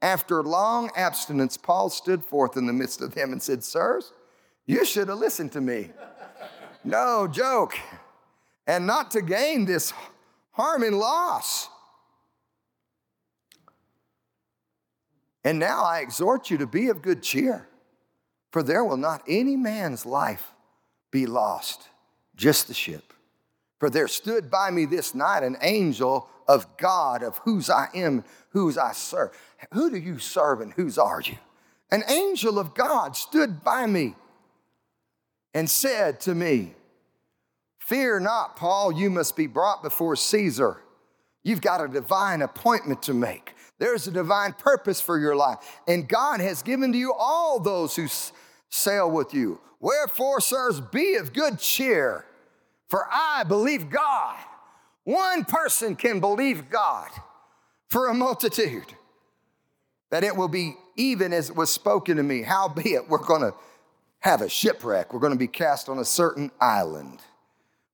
[0.00, 4.12] After long abstinence, Paul stood forth in the midst of them and said, Sirs,
[4.66, 5.90] you should have listened to me.
[6.84, 7.76] no joke.
[8.66, 9.92] And not to gain this
[10.52, 11.68] harm and loss.
[15.42, 17.66] And now I exhort you to be of good cheer,
[18.52, 20.52] for there will not any man's life
[21.10, 21.88] be lost,
[22.36, 23.12] just the ship.
[23.80, 28.24] For there stood by me this night an angel of God, of whose I am,
[28.50, 29.30] whose I serve.
[29.72, 31.38] Who do you serve and whose are you?
[31.90, 34.14] An angel of God stood by me
[35.54, 36.74] and said to me,
[37.78, 40.80] Fear not, Paul, you must be brought before Caesar.
[41.42, 43.54] You've got a divine appointment to make.
[43.78, 45.58] There's a divine purpose for your life.
[45.88, 48.06] And God has given to you all those who
[48.68, 49.58] sail with you.
[49.80, 52.26] Wherefore, sirs, be of good cheer,
[52.90, 54.36] for I believe God.
[55.04, 57.08] One person can believe God
[57.88, 58.94] for a multitude,
[60.10, 62.42] that it will be even as it was spoken to me.
[62.42, 63.54] Howbeit, we're going to
[64.18, 65.14] have a shipwreck.
[65.14, 67.20] We're going to be cast on a certain island.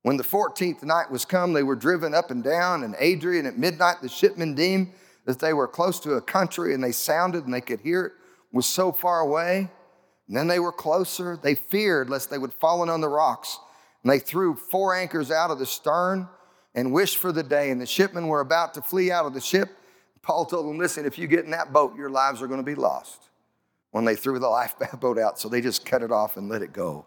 [0.03, 3.59] When the 14th night was come, they were driven up and down, and Adrian at
[3.59, 4.93] midnight the shipmen deemed
[5.27, 8.13] that they were close to a country and they sounded and they could hear it
[8.53, 9.69] was so far away.
[10.29, 11.37] And then they were closer.
[11.37, 13.59] They feared lest they would fallen on the rocks.
[14.07, 16.29] And they threw four anchors out of the stern
[16.77, 17.73] and wished for the day.
[17.73, 19.69] And the shipmen were about to flee out of the ship.
[20.23, 22.65] Paul told them, Listen, if you get in that boat, your lives are going to
[22.65, 23.31] be lost.
[23.91, 26.73] When they threw the lifeboat out, so they just cut it off and let it
[26.73, 27.05] go.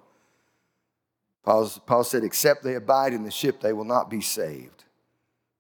[1.46, 4.84] Paul, Paul said, Except they abide in the ship, they will not be saved.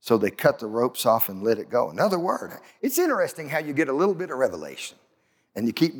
[0.01, 1.89] So they cut the ropes off and let it go.
[1.89, 2.51] Another word.
[2.81, 4.97] It's interesting how you get a little bit of revelation
[5.55, 5.93] and you keep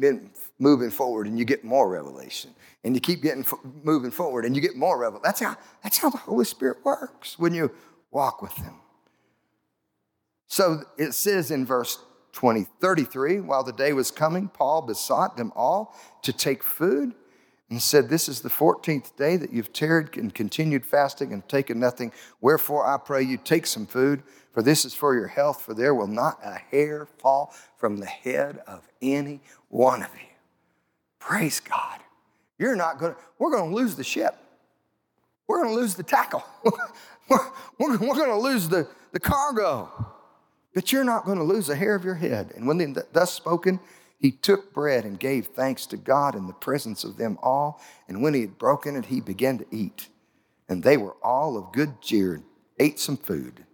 [0.60, 3.46] moving forward and you get more revelation and you keep getting
[3.84, 5.22] moving forward and you get more revelation.
[5.24, 7.72] That's how, that's how the Holy Spirit works when you
[8.12, 8.76] walk with Him.
[10.48, 12.00] So it says in verse
[12.34, 17.14] 20, 33, while the day was coming, Paul besought them all to take food
[17.70, 21.80] and said, This is the 14th day that you've tarried and continued fasting and taken
[21.80, 22.12] nothing.
[22.42, 25.94] Wherefore I pray you take some food, for this is for your health, for there
[25.94, 30.28] will not a hair fall from the head of any one of you.
[31.20, 32.00] Praise God.
[32.60, 34.38] You're not going to, we're going to lose the ship.
[35.48, 36.44] We're going to lose the tackle.
[36.64, 37.40] we're,
[37.80, 39.90] we're, we're going to lose the, the cargo.
[40.76, 42.52] But you're not going to lose a hair of your head.
[42.56, 43.80] And when they thus spoken,
[44.20, 47.82] he took bread and gave thanks to God in the presence of them all.
[48.08, 50.10] And when he had broken it, he began to eat.
[50.68, 52.44] And they were all of good cheer and
[52.78, 53.66] ate some food.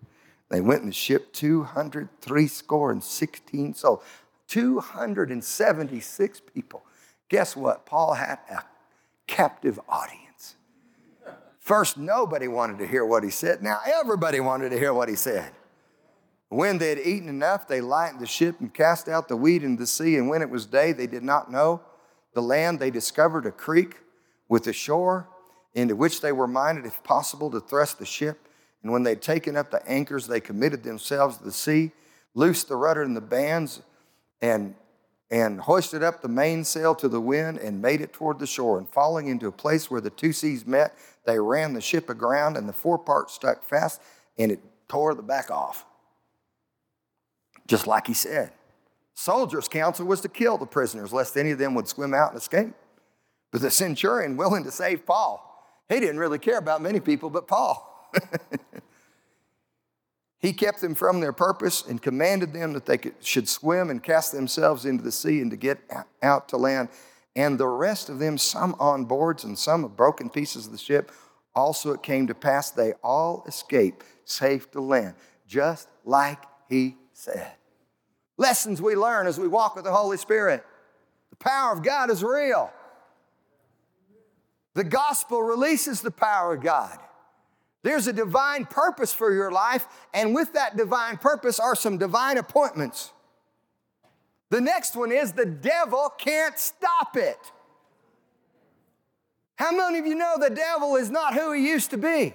[0.50, 4.04] They went in the ship 203 score and 16 souls,
[4.48, 6.86] 276 people.
[7.28, 7.86] Guess what?
[7.86, 8.64] Paul had a
[9.28, 10.56] captive audience.
[11.60, 13.64] First, nobody wanted to hear what he said.
[13.64, 15.52] Now, everybody wanted to hear what he said.
[16.50, 19.82] When they had eaten enough, they lightened the ship and cast out the weed into
[19.82, 20.16] the sea.
[20.16, 21.82] And when it was day, they did not know
[22.34, 22.80] the land.
[22.80, 23.98] They discovered a creek
[24.48, 25.28] with a shore
[25.74, 28.48] into which they were minded, if possible, to thrust the ship.
[28.84, 31.92] And when they'd taken up the anchors, they committed themselves to the sea,
[32.36, 33.82] loosed the rudder and the bands,
[34.42, 34.76] and,
[35.32, 38.78] and hoisted up the mainsail to the wind and made it toward the shore.
[38.78, 40.96] And falling into a place where the two seas met,
[41.26, 44.02] they ran the ship aground, and the forepart stuck fast,
[44.38, 45.86] and it tore the back off
[47.68, 48.52] just like he said.
[49.14, 52.38] Soldiers' counsel was to kill the prisoners, lest any of them would swim out and
[52.38, 52.74] escape.
[53.52, 55.42] But the centurion, willing to save Paul,
[55.88, 58.10] he didn't really care about many people but Paul.
[60.46, 64.04] he kept them from their purpose and commanded them that they could, should swim and
[64.04, 65.80] cast themselves into the sea and to get
[66.22, 66.90] out to land.
[67.36, 70.78] And the rest of them, some on boards and some of broken pieces of the
[70.78, 71.12] ship,
[71.56, 75.16] also it came to pass they all escaped safe to land,
[75.48, 77.54] just like he said.
[78.38, 80.64] Lessons we learn as we walk with the Holy Spirit.
[81.32, 82.72] The power of God is real.
[84.76, 87.00] The gospel releases the power of God.
[87.86, 92.40] There's a divine purpose for your life, and with that divine purpose are some divine
[92.40, 93.14] appointments.
[94.50, 97.38] The next one is the devil can't stop it.
[99.58, 102.34] How many of you know the devil is not who he used to be?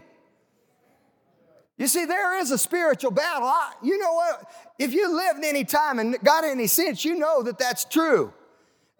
[1.78, 3.48] You see, there is a spiritual battle.
[3.48, 4.48] I, you know what?
[4.78, 8.32] If you lived any time and got any sense, you know that that's true.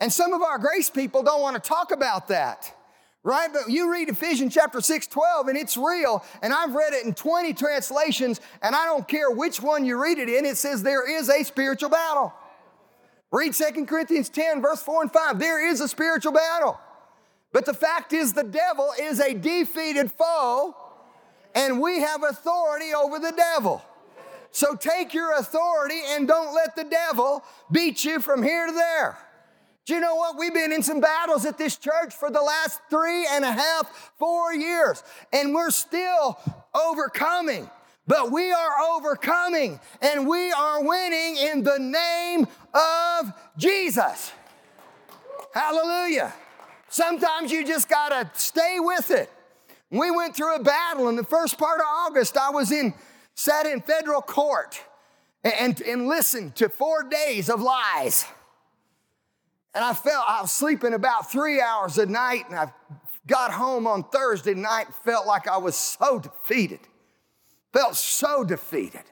[0.01, 2.74] And some of our grace people don't want to talk about that
[3.22, 3.52] right?
[3.52, 6.24] But you read Ephesians chapter 6, 12, and it's real.
[6.42, 10.18] And I've read it in 20 translations, and I don't care which one you read
[10.18, 12.32] it in, it says there is a spiritual battle.
[13.30, 15.38] Read 2 Corinthians 10, verse 4 and 5.
[15.38, 16.80] There is a spiritual battle.
[17.52, 20.74] But the fact is, the devil is a defeated foe,
[21.54, 23.82] and we have authority over the devil.
[24.52, 29.18] So take your authority and don't let the devil beat you from here to there.
[29.91, 30.38] Do you know what?
[30.38, 34.12] We've been in some battles at this church for the last three and a half,
[34.20, 36.38] four years, and we're still
[36.72, 37.68] overcoming.
[38.07, 44.30] But we are overcoming and we are winning in the name of Jesus.
[45.53, 46.34] Hallelujah.
[46.88, 49.28] Sometimes you just got to stay with it.
[49.91, 52.36] We went through a battle in the first part of August.
[52.36, 52.95] I was in,
[53.34, 54.80] sat in federal court
[55.43, 58.24] and, and listened to four days of lies.
[59.74, 62.72] And I felt I was sleeping about three hours a night, and I
[63.26, 66.80] got home on Thursday night, felt like I was so defeated.
[67.72, 69.02] Felt so defeated.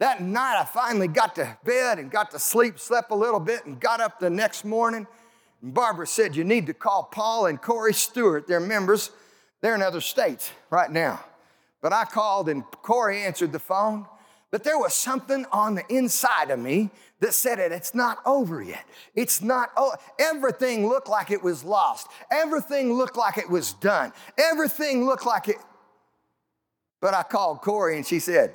[0.00, 3.64] That night I finally got to bed and got to sleep, slept a little bit,
[3.64, 5.06] and got up the next morning.
[5.62, 8.46] And Barbara said, You need to call Paul and Corey Stewart.
[8.46, 9.10] They're members,
[9.62, 11.24] they're in other states right now.
[11.80, 14.06] But I called and Corey answered the phone.
[14.54, 18.62] But there was something on the inside of me that said it, it's not over
[18.62, 18.84] yet.
[19.16, 19.72] It's not,
[20.20, 22.06] everything looked like it was lost.
[22.30, 24.12] Everything looked like it was done.
[24.38, 25.56] Everything looked like it.
[27.00, 28.54] But I called Corey and she said,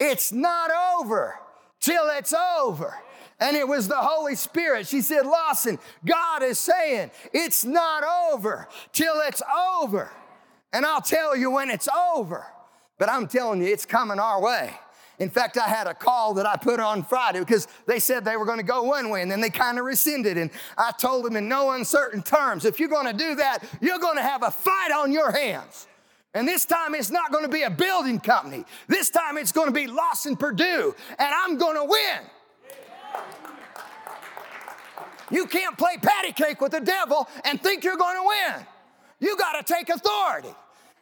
[0.00, 1.36] it's not over
[1.78, 2.98] till it's over.
[3.38, 4.88] And it was the Holy Spirit.
[4.88, 8.02] She said, Lawson, God is saying it's not
[8.32, 9.42] over till it's
[9.80, 10.10] over.
[10.72, 12.44] And I'll tell you when it's over.
[12.98, 14.74] But I'm telling you, it's coming our way.
[15.18, 18.36] In fact, I had a call that I put on Friday because they said they
[18.36, 20.36] were going to go one way and then they kind of rescinded.
[20.36, 23.98] And I told them in no uncertain terms if you're going to do that, you're
[23.98, 25.86] going to have a fight on your hands.
[26.34, 28.66] And this time it's not going to be a building company.
[28.88, 32.30] This time it's going to be Lawson Perdue, and I'm going to win.
[35.30, 38.66] You can't play patty cake with the devil and think you're going to win.
[39.18, 40.54] You got to take authority.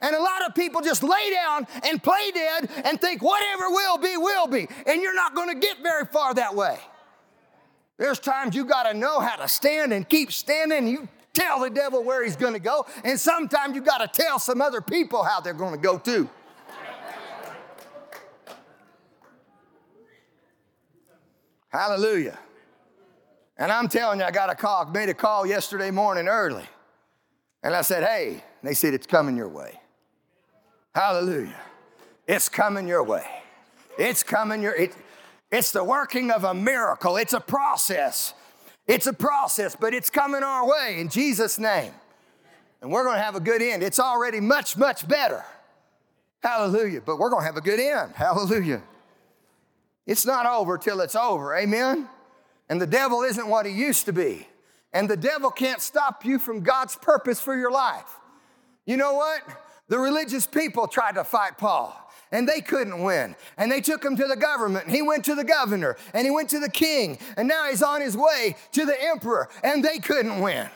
[0.04, 3.96] And a lot of people just lay down and play dead and think whatever will
[3.96, 4.68] be, will be.
[4.86, 6.78] And you're not going to get very far that way.
[7.96, 10.86] There's times you got to know how to stand and keep standing.
[10.88, 12.84] You tell the devil where he's going to go.
[13.02, 16.28] And sometimes you got to tell some other people how they're going to go too.
[21.70, 22.38] Hallelujah.
[23.56, 26.66] And I'm telling you, I got a call, made a call yesterday morning early.
[27.62, 29.80] And I said, hey, they said, it's coming your way.
[30.94, 31.60] Hallelujah.
[32.26, 33.26] It's coming your way.
[33.98, 34.94] It's coming your it,
[35.50, 37.16] it's the working of a miracle.
[37.16, 38.34] It's a process.
[38.86, 41.92] It's a process, but it's coming our way in Jesus' name.
[42.82, 43.82] And we're going to have a good end.
[43.82, 45.42] It's already much, much better.
[46.42, 47.00] Hallelujah.
[47.00, 48.12] But we're going to have a good end.
[48.14, 48.82] Hallelujah.
[50.06, 51.56] It's not over till it's over.
[51.56, 52.08] Amen.
[52.68, 54.46] And the devil isn't what he used to be.
[54.92, 58.18] And the devil can't stop you from God's purpose for your life.
[58.84, 59.40] You know what?
[59.88, 62.00] The religious people tried to fight Paul
[62.32, 63.36] and they couldn't win.
[63.56, 64.88] And they took him to the government.
[64.88, 67.18] He went to the governor and he went to the king.
[67.36, 70.68] And now he's on his way to the emperor and they couldn't win.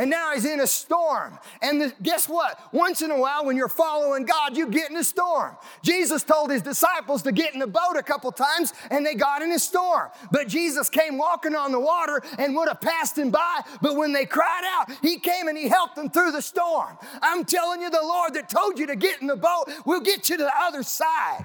[0.00, 1.38] And now he's in a storm.
[1.60, 2.58] And the, guess what?
[2.72, 5.58] Once in a while, when you're following God, you get in a storm.
[5.82, 9.42] Jesus told his disciples to get in the boat a couple times, and they got
[9.42, 10.08] in a storm.
[10.32, 13.60] But Jesus came walking on the water and would have passed him by.
[13.82, 16.96] But when they cried out, he came and he helped them through the storm.
[17.20, 20.30] I'm telling you, the Lord that told you to get in the boat will get
[20.30, 21.44] you to the other side.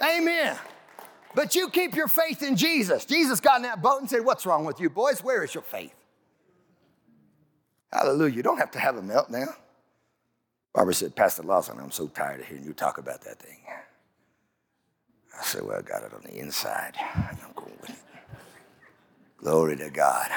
[0.00, 0.56] Amen.
[1.34, 3.04] But you keep your faith in Jesus.
[3.04, 5.24] Jesus got in that boat and said, What's wrong with you, boys?
[5.24, 5.97] Where is your faith?
[7.92, 8.34] Hallelujah.
[8.34, 9.54] You don't have to have a meltdown.
[10.74, 13.58] Barbara said, Pastor Lawson, I'm so tired of hearing you talk about that thing.
[15.38, 17.96] I said, Well, I got it on the inside, I'm going with it.
[19.38, 20.30] Glory to God.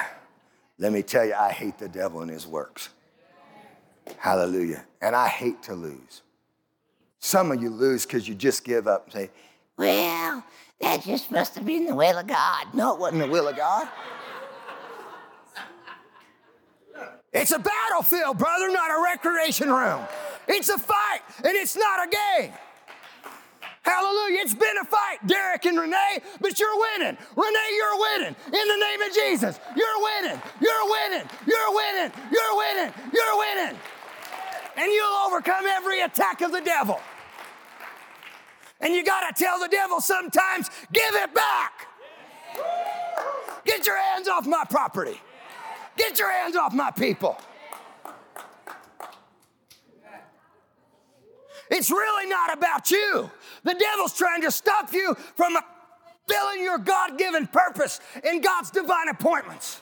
[0.77, 2.89] Let me tell you, I hate the devil and his works.
[4.17, 4.85] Hallelujah.
[5.01, 6.21] And I hate to lose.
[7.19, 9.29] Some of you lose because you just give up and say,
[9.77, 10.43] Well,
[10.79, 12.73] that just must have been the will of God.
[12.73, 13.87] No, it wasn't the will of God.
[17.33, 20.03] It's a battlefield, brother, not a recreation room.
[20.47, 22.53] It's a fight, and it's not a game.
[23.83, 24.39] Hallelujah.
[24.41, 27.17] It's been a fight, Derek and Renee, but you're winning.
[27.35, 28.35] Renee, you're winning.
[28.45, 30.41] In the name of Jesus, you're winning.
[30.59, 31.29] You're winning.
[31.47, 32.11] You're winning.
[32.31, 32.93] You're winning.
[33.13, 33.79] You're winning.
[34.77, 36.99] And you'll overcome every attack of the devil.
[38.79, 41.87] And you got to tell the devil sometimes, give it back.
[43.65, 45.19] Get your hands off my property.
[45.97, 47.37] Get your hands off my people.
[51.69, 53.31] It's really not about you.
[53.63, 55.57] The devil's trying to stop you from
[56.27, 59.81] filling your God given purpose in God's divine appointments.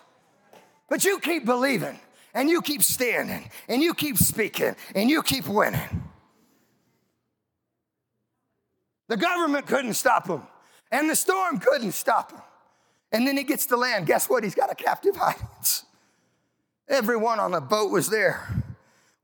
[0.88, 2.00] But you keep believing,
[2.34, 6.10] and you keep standing, and you keep speaking, and you keep winning.
[9.08, 10.44] The government couldn't stop him,
[10.92, 12.42] and the storm couldn't stop him.
[13.12, 14.06] And then he gets to land.
[14.06, 14.44] Guess what?
[14.44, 15.79] He's got a captive audience.
[16.90, 18.48] Everyone on the boat was there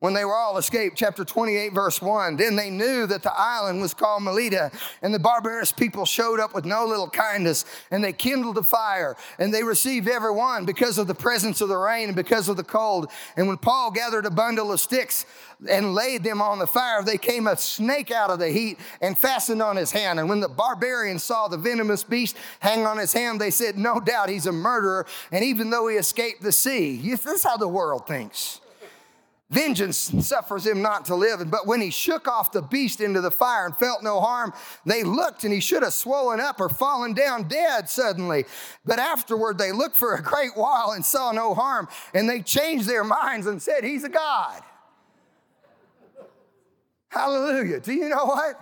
[0.06, 2.36] when they were all escaped, chapter 28, verse 1.
[2.36, 6.54] Then they knew that the island was called Melita, and the barbarous people showed up
[6.54, 11.00] with no little kindness, and they kindled a fire, and they received every one because
[11.00, 13.10] of the presence of the rain and because of the cold.
[13.36, 15.26] And when Paul gathered a bundle of sticks
[15.68, 19.18] and laid them on the fire, they came a snake out of the heat and
[19.18, 20.20] fastened on his hand.
[20.20, 24.00] And when the barbarians saw the venomous beast hang on his hand, they said, No
[24.00, 26.98] doubt he's a murderer, and even though he escaped the sea.
[26.98, 28.62] This is how the world thinks.
[29.56, 31.50] Vengeance suffers him not to live.
[31.50, 34.52] But when he shook off the beast into the fire and felt no harm,
[34.86, 38.44] they looked and he should have swollen up or fallen down dead suddenly.
[38.84, 41.88] But afterward, they looked for a great while and saw no harm.
[42.14, 44.62] And they changed their minds and said, He's a God.
[47.08, 47.80] Hallelujah.
[47.80, 48.60] Do you know what?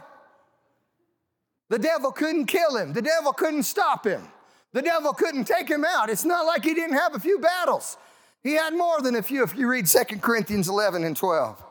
[1.70, 4.28] The devil couldn't kill him, the devil couldn't stop him,
[4.74, 6.12] the devil couldn't take him out.
[6.12, 7.98] It's not like he didn't have a few battles.
[8.44, 11.64] He had more than a few if you read 2 Corinthians 11 and 12.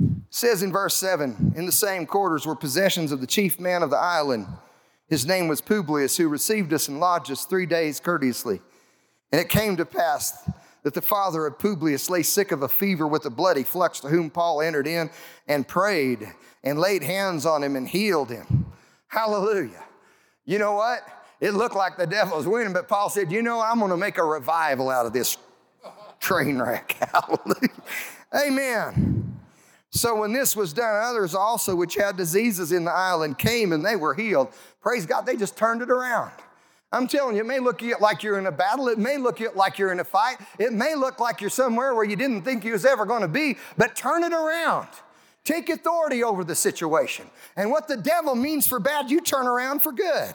[0.00, 3.82] It says in verse 7 In the same quarters were possessions of the chief man
[3.82, 4.46] of the island.
[5.08, 8.60] His name was Publius, who received us and lodged us three days courteously.
[9.32, 10.50] And it came to pass
[10.82, 14.08] that the father of Publius lay sick of a fever with a bloody flux, to
[14.08, 15.10] whom Paul entered in
[15.46, 16.28] and prayed
[16.62, 18.66] and laid hands on him and healed him.
[19.06, 19.84] Hallelujah.
[20.44, 21.02] You know what?
[21.40, 23.96] It looked like the devil was winning, but Paul said, You know, I'm going to
[23.96, 25.36] make a revival out of this
[26.20, 26.92] train wreck.
[27.12, 27.68] Hallelujah.
[28.34, 29.38] Amen.
[29.90, 33.84] So when this was done, others also which had diseases in the island came and
[33.84, 34.48] they were healed.
[34.82, 36.32] Praise God, they just turned it around.
[36.90, 38.88] I'm telling you, it may look like you're in a battle.
[38.88, 40.38] It may look like you're in a fight.
[40.58, 43.28] It may look like you're somewhere where you didn't think you was ever going to
[43.28, 44.88] be, but turn it around.
[45.44, 47.26] Take authority over the situation.
[47.56, 50.34] And what the devil means for bad, you turn around for good.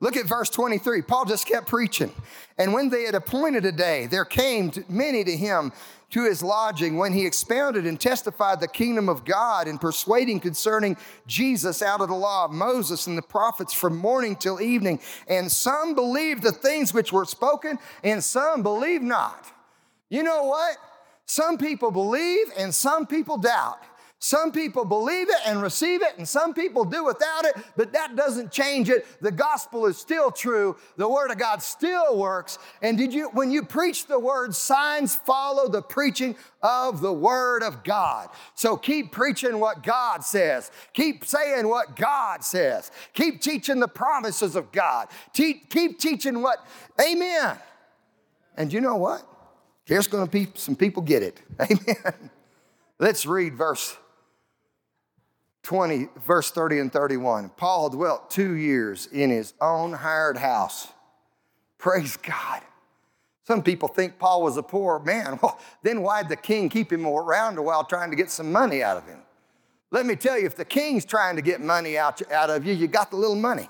[0.00, 1.02] Look at verse 23.
[1.02, 2.12] Paul just kept preaching.
[2.58, 5.72] And when they had appointed a day, there came many to him
[6.10, 10.96] to his lodging when he expounded and testified the kingdom of God and persuading concerning
[11.26, 15.00] Jesus out of the law of Moses and the prophets from morning till evening.
[15.28, 19.46] And some believed the things which were spoken, and some believed not.
[20.08, 20.76] You know what?
[21.26, 23.78] Some people believe and some people doubt.
[24.22, 28.16] Some people believe it and receive it, and some people do without it, but that
[28.16, 29.06] doesn't change it.
[29.22, 30.76] The gospel is still true.
[30.98, 32.58] The word of God still works.
[32.82, 37.62] And did you, when you preach the word, signs follow the preaching of the word
[37.62, 38.28] of God.
[38.54, 40.70] So keep preaching what God says.
[40.92, 42.90] Keep saying what God says.
[43.14, 45.08] Keep teaching the promises of God.
[45.32, 46.58] Te- keep teaching what,
[47.00, 47.56] amen.
[48.54, 49.22] And you know what?
[49.86, 51.40] There's going to be some people get it.
[51.60, 52.30] Amen.
[52.98, 53.96] Let's read verse
[55.62, 57.50] 20, verse 30 and 31.
[57.56, 60.88] Paul dwelt two years in his own hired house.
[61.78, 62.62] Praise God.
[63.46, 65.38] Some people think Paul was a poor man.
[65.42, 68.82] Well, then why'd the king keep him around a while trying to get some money
[68.82, 69.18] out of him?
[69.90, 72.72] Let me tell you, if the king's trying to get money out, out of you,
[72.72, 73.68] you got the little money.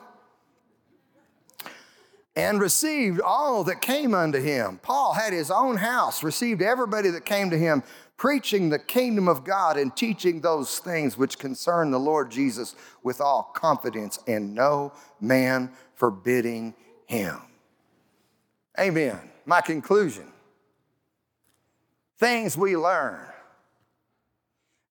[2.37, 4.79] and received all that came unto him.
[4.83, 7.83] Paul had his own house, received everybody that came to him,
[8.21, 13.19] preaching the kingdom of God and teaching those things which concern the Lord Jesus with
[13.19, 14.93] all confidence, and no
[15.23, 16.75] man forbidding
[17.07, 17.39] him.
[18.79, 19.19] Amen.
[19.47, 20.27] My conclusion
[22.19, 23.21] things we learn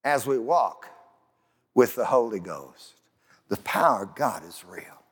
[0.03, 0.87] as we walk
[1.75, 2.95] with the Holy Ghost.
[3.49, 5.03] The power of God is real.